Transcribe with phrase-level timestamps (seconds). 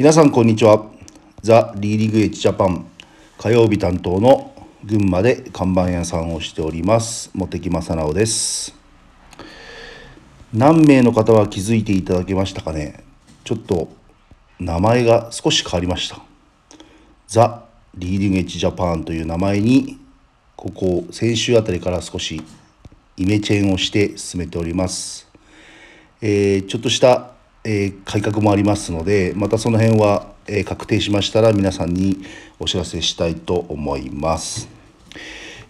[0.00, 0.86] 皆さんこんにちは。
[1.42, 2.86] The Leading Edge Japan
[3.36, 4.50] 火曜日担当の
[4.82, 7.30] 群馬で看板屋さんをしております。
[7.34, 8.74] 茂木正直です。
[10.54, 13.04] 何名の方は気づいていただけましたかね？
[13.44, 13.90] ちょっと
[14.58, 16.22] 名前が少し変わりました。
[17.28, 17.64] The
[17.94, 19.98] Leading Edge Japan という名前に
[20.56, 22.42] ここ先週あたりから少し
[23.18, 25.28] イメチェンをして進めております。
[26.22, 27.32] えー、ちょっとした、
[27.64, 32.22] えー、改革もありますのでまたその辺は、えー、確定しましたら皆さんに
[32.58, 34.68] お知らせしたいと思います、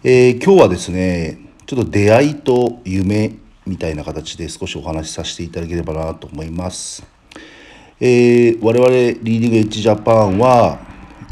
[0.03, 3.33] え今日はですねちょっと出会いと夢
[3.65, 7.03] みたいな形で少しお話しさせていただければなと思います、
[7.99, 10.79] え我々リーディングエッジジャパンは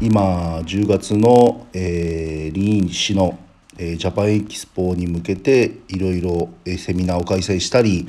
[0.00, 3.38] 今10月の、えリーン市の
[3.82, 8.06] えジャパンエキスポに向けていろいろセミナーを開催したり、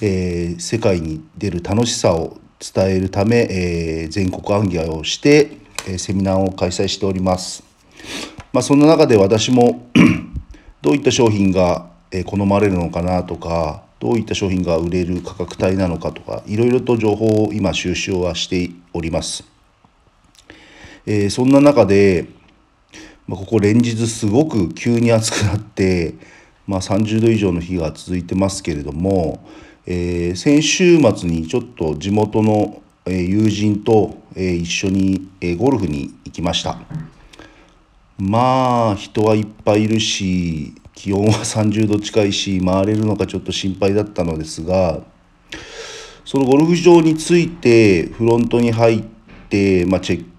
[0.00, 7.62] え、世界に出る楽しさを伝えるため、え、全国行脚をして、えセミナーを開催しております。
[8.54, 9.86] まあ、そんな中で私も
[10.80, 11.90] どういった商品が
[12.24, 19.44] 好まれるのかなとかどういった商品が売れる価格帯なのかとかいろいろと情報を今収集はしております。
[21.06, 22.26] え、そんな中で、
[23.32, 26.16] まあ、ここ連日すごく急に暑くなって、
[26.66, 29.48] まあ、30度以上の日が続いてますけれども、
[29.86, 36.78] えー、先週末にちょっと地元の友人と一緒にゴルフに行きました。
[38.18, 45.00] まあ人はいっぱいいるし気温は 30度近いし回れるのかちょっと心配だったのですが
[46.26, 49.02] そのゴルフ場に着いてフロントに入っ
[49.48, 50.31] て、まあ、チェッ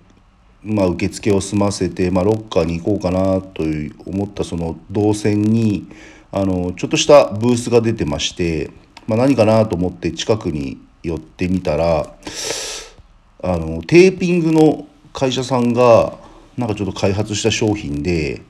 [0.64, 3.64] まあ、受付を済ませて、まあ、ロッカーに行こうかなと
[4.06, 5.88] 思ったその動線に
[6.32, 8.72] あのちょっとしたブースが出てまして
[9.08, 12.16] まあ、何かなと思って近くに寄ってみたら
[13.44, 16.18] あのテーピングの会社さんが
[16.58, 18.42] なんかちょっと開発した商品で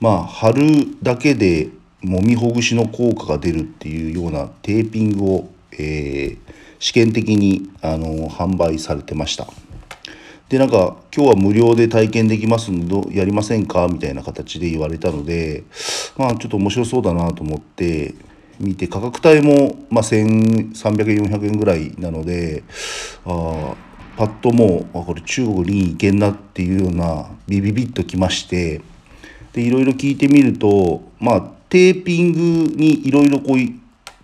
[0.00, 0.62] まあ貼る
[1.02, 1.70] だけで
[2.02, 6.38] もみほぐしの効果が出るっていうようなテーピングを、えー、
[6.78, 9.46] 試験的にあの販売されてました。
[10.48, 15.64] でなんか今日は無料で体験できますんでやりませんかみたいな形で言われたので
[16.16, 18.14] まあちょっと面白そうだなと思って
[18.60, 22.62] 見て価格帯も、ま、1300円400円ぐらいなので
[23.26, 23.74] あ
[24.16, 28.80] パッともうこれ中国に行けんなっていうようなビビビッときまして
[29.52, 32.38] でいろいろ聞いてみるとまあテーピング
[32.74, 33.56] にいろいろこう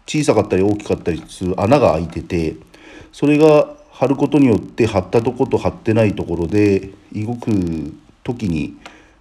[0.06, 2.56] 小さかったり大きかったりする穴が開いてて
[3.12, 7.52] それが貼ることによって貼ったとこと貼ってないところで動く
[8.24, 8.76] 時に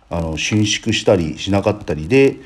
[0.09, 2.37] あの伸縮したりしなかったりで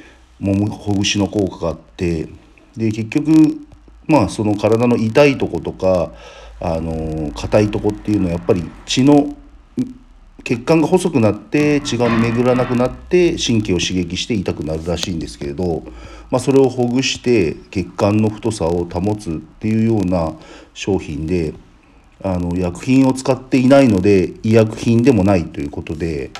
[0.41, 2.27] もむほぐしの効果があって
[2.75, 3.31] で結局
[4.07, 6.11] まあその体の痛いとことか
[6.59, 9.33] あの硬いとこっていうのはやっぱり血の
[10.43, 15.83] 血管が細くなって血が巡らなくなって神経を刺激して痛くなるらしいんですけれど、
[16.29, 20.33] まあ、それをほぐして血管の太さを保つっていうような
[20.73, 21.53] 商品で
[22.23, 26.31] あの薬品を使っていないので医薬品でもないということで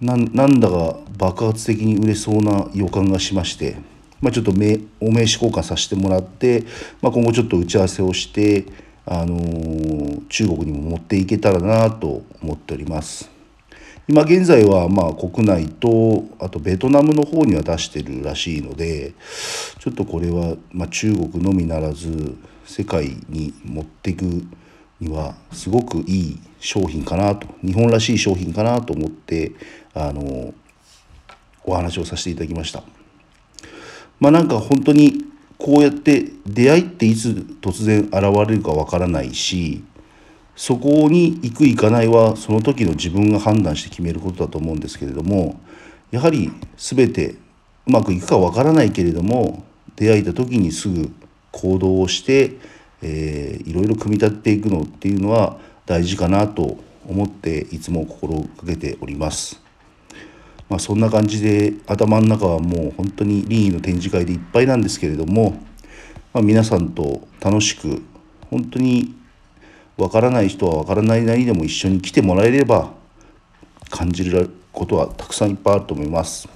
[0.00, 3.76] なんだか爆発的に売れそうな予感がしまして。
[4.20, 6.64] まあ、ちょっと名お名刺交換させてもらって、
[7.02, 8.64] まあ、今後ちょっと打ち合わせをして、
[9.04, 13.30] あのー、中国にも持っていけたらなと思っております。
[14.08, 19.14] 今現在はまあ国内とあとベトナムの方には出してるらしいので
[19.80, 24.44] ちょっとこれはまあ中国のみならず世界に持っていく
[25.00, 29.52] にはすごくいい商品かなと日本らしい商品かなと思って
[29.94, 30.54] あの
[31.64, 32.82] お話をさせていただきました。
[34.20, 35.24] まあなんか本当に
[35.58, 37.28] こうやって出会いっていつ
[37.60, 38.12] 突然現
[38.48, 39.84] れるかわからないし
[40.54, 45.60] そこに行く行かないはその時の自分が判断して決めることだと思うんですけれども
[46.10, 47.36] やはり全て
[47.86, 49.64] うまくいくかわからないけれども
[49.96, 51.10] 出会えた時にすぐ
[51.52, 52.58] 行動をして、
[53.02, 59.60] えー、いろいろ組み立てていくのっていうのは大事かなと思っていつも心がけております。
[60.68, 65.60] まあ、そんな感じで頭の中はもう本当に臨意の展示会でいっぱいなんですけれども、
[66.32, 68.02] まあ、皆さんと楽しく
[68.50, 69.14] 本当に
[69.96, 72.92] わからない人はわからないなりでも一緒に来てもらえれば
[73.90, 76.48] 感じることはたくさんいっぱいあると思います。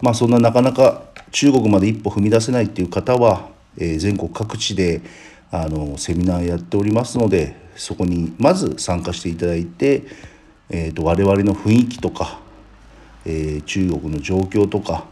[0.00, 5.02] まあそんななかなか中国まで一歩踏み出せないっていう方は、え、全国各地で
[5.50, 10.04] あのセミナーやっておりますのでそこにまず参加していただいて、
[10.70, 12.42] えーと我々の雰囲気とか
[13.24, 15.04] えー、中国の状況とか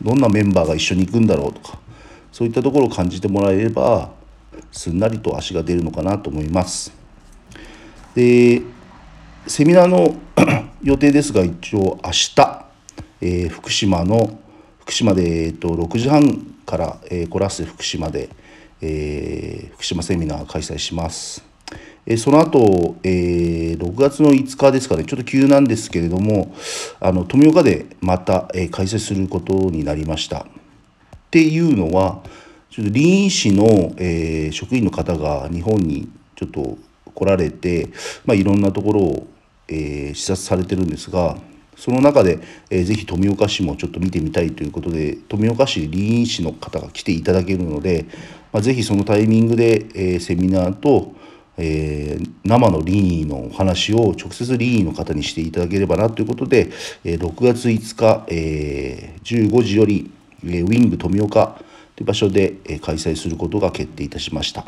[0.00, 1.78] どんなメンバーが一緒に行くんだろうとか
[2.32, 4.10] そういったところを感じてもらえれば
[4.72, 6.92] すんなりと足が出るのかなと思います。
[8.14, 8.62] で
[9.46, 10.16] セミナーの
[10.82, 12.36] 予定ですが一応明日、
[13.20, 14.38] えー、福島の
[14.80, 18.28] 福島で、えー、と6時半から、えー、コラッセ福島で、
[18.82, 21.42] えー、福島セミナー開催します。
[22.06, 26.54] えその後、えー、6月の5日ですかね、ちょっと急なんですけれども、
[27.00, 30.40] あの富岡でまた、えー、開催することになりました。
[30.40, 30.46] っ
[31.30, 32.22] ていうのは、
[32.70, 36.78] ちょっと臨医師の、えー、職員の方が日本にちょっと
[37.14, 37.88] 来られて、
[38.24, 39.26] まあ、いろんなところを、
[39.68, 41.36] え、視察されてるんですが、
[41.78, 42.40] その中で、
[42.70, 48.06] えー、ぜひ富岡市もちょっと見てみたいということで富岡市臨医師の方が来ていただけるので、
[48.52, 51.12] まあ、ぜひそのタイミングで、えー、セミナーと、
[51.56, 56.70] えー、生の臨医のお話を直接臨医の方にしていただければなということで、
[57.04, 60.10] えー、6月5日、えー、15時より、
[60.44, 61.60] えー、ウィング富岡
[61.94, 64.64] という場所で、えー、開催することが決定いたしました。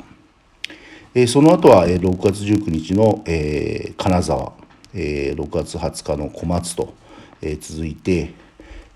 [1.12, 4.52] えー、その後は、えー、6月19日の、えー、金沢、
[4.94, 6.94] えー、6月20日の小松と、
[7.42, 8.34] えー、続いて、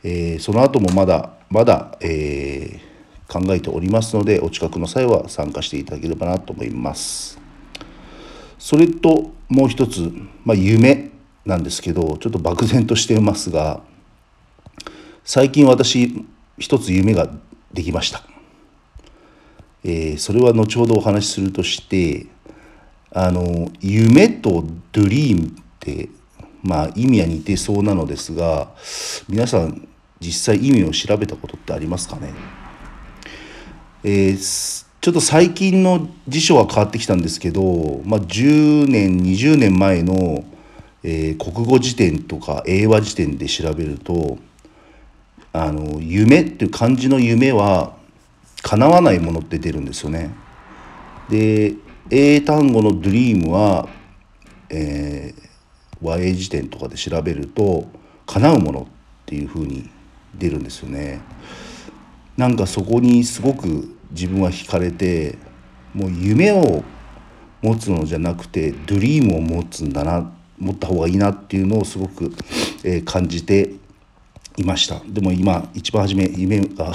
[0.03, 7.39] えー、その後もまだまだ、えー、考えておりますのでお近くの際は参加していただければなと思います。
[8.59, 10.11] それともう一つ、
[10.45, 11.11] まあ、夢
[11.45, 13.83] なんですけどちょっと漠然としていますが
[15.23, 16.25] 最近私
[16.59, 17.29] 一つ夢が
[17.73, 18.23] できました、
[19.85, 22.27] えー、それは後ほどお話しするとして
[23.11, 26.09] あの夢とドリームて
[26.63, 28.69] まあ意味は似てそうなのですが
[29.29, 29.87] 皆さん
[30.21, 32.33] 実際意味を調べたことってありますかね、
[34.03, 40.47] えーちょっと最近の辞書は変わってきたんですけど、まあ、10年20年前の、
[41.03, 44.39] えー、国語辞典とか英和辞典で調べると
[45.53, 47.99] あの夢っていう漢字の夢は
[48.63, 50.35] 叶わないものって出るんですよね。
[51.29, 51.75] で
[52.09, 53.87] 英単語のドリームは、
[54.71, 55.43] えー、
[56.05, 57.89] 和英辞典とかで調べると
[58.27, 58.87] 叶うものっ
[59.27, 59.91] ていうふうに
[60.35, 61.21] 出るんですよね。
[62.37, 65.39] なんかそこにすごく自分は惹かれて
[65.95, 66.83] もう夢を
[67.63, 72.33] 持つのじゃなくてドリームを持つんだな持った方がいいなっていうのをすごく、
[72.83, 73.75] えー、感じて
[74.57, 76.93] いましたでも今一番初め夢が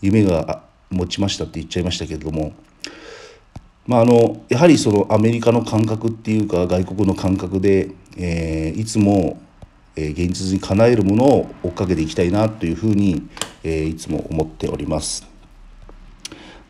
[0.00, 2.52] 夢が持ちましたって言っちゃいましたけれども
[3.86, 9.40] まあ、あのやはりそのアメリカの感覚っていうか外国の感覚で、えー、いつも、
[9.96, 13.28] えー、現実に叶えるものを追っかけていきたいなというふうに、
[13.64, 15.32] えー、いつも思っております。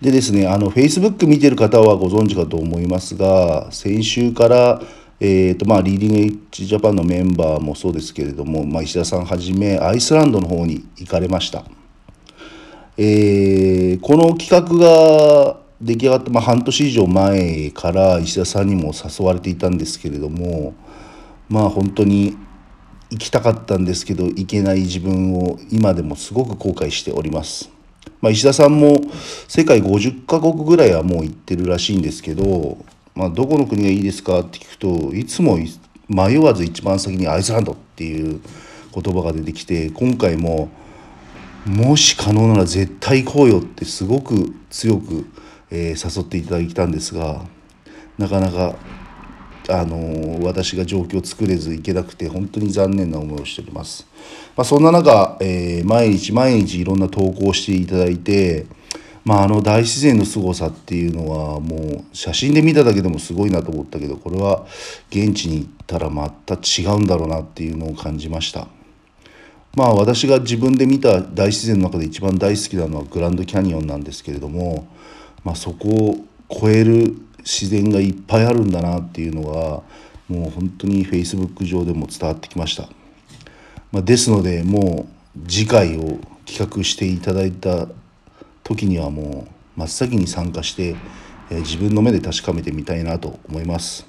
[0.00, 4.82] でですね、あの、Facebook 見てる方はご存知かと思いますが、先週から、
[5.20, 11.64] えーとまあ、リーディングエッジジャパンのメンバーもそうですけれども、まあ、石田さんはじめアイスランドの方に行かれました。
[12.98, 20.74] えー、この企画が出来上がった、まあ、半年以上前から石田さんにも誘われていたんですけれども
[21.48, 22.36] まあ本当に
[23.10, 27.70] 行きたかったんですけど行けない自分を今でもすごく後悔しております。
[28.20, 29.00] まあ、石田さんも
[29.48, 32.78] 世界50カ国ぐらいはもう行ってるらしいんですけど、
[33.14, 35.58] まあ、どこの国がいいですかって聞くといつも
[36.08, 38.40] 迷わず一番先にアイスランドっていう
[38.94, 40.70] 言葉が出てきて今回も
[41.66, 45.26] もし可能なら絶対行こうよってすごく強く、
[45.74, 47.42] えー、誘っていただいたんですが
[48.18, 48.76] なかなか
[49.68, 54.06] あの私が状況を作れず行けなくて本当に残念な思いをしております。
[54.56, 58.66] まあ、そんな中、えー、毎日毎日いろんな投稿をしていただいて、
[59.24, 64.66] まあ、あの大自然の凄さっていうのはもう写真で見ただけでもすごいなと思ったけどこれは
[65.10, 68.66] 現地に行ったらまた違うんだろうなっていうのを感じました。
[69.74, 74.86] まあ私が自分で見た大自然の中で一番大好きなのはグランドキャニオンなんですけれども、
[75.44, 76.16] まあ、そこを
[76.48, 79.82] 超える自然がいっぱいあるんだなっていうのが
[80.28, 82.88] もう本当にフェイスブック上でも伝わってきました、
[83.90, 87.88] まあ、ですのでもう次回を企画していただいた
[88.62, 90.96] 時にはもう真っ先に参加して、
[91.50, 94.06] えー、自分の目で確かめてみたいなと思います。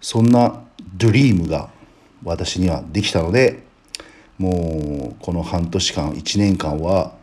[0.00, 0.62] そんな
[0.96, 1.70] ドリームが
[2.22, 3.64] 私にはできたので
[4.38, 7.14] もうこの半年間1年間は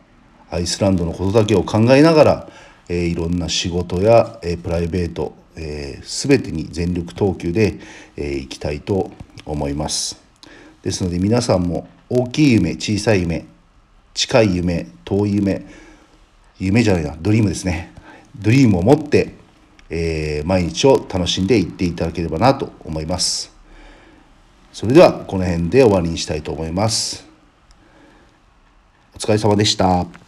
[0.50, 2.48] アイスランドのことだけを考えながら
[2.88, 7.78] え、いろんな仕事や、え、プライベート、えー、全てに全力投球で、
[8.16, 9.10] えー、いきたいと
[9.44, 10.20] 思います。
[10.82, 13.46] ですので皆さんも大きい夢小さい夢
[14.14, 15.64] 近い夢遠い夢
[16.58, 17.92] 夢じゃないなドリームですね。
[18.38, 19.34] ドリームを持って、
[19.90, 23.52] えー、毎日を楽しんでいっていただければなと思います。
[24.72, 27.26] それではこの辺で終わりにしたいと思います。
[29.14, 30.21] お疲れ様でした。